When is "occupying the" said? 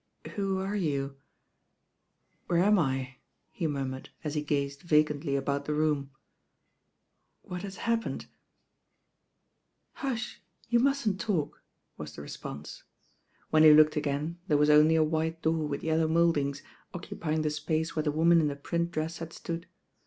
16.95-17.51